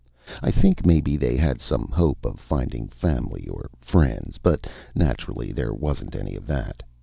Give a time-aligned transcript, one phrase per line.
[0.41, 5.75] I think maybe they had some hope of finding family or friends, but naturally there
[5.75, 6.81] wasn't any of that.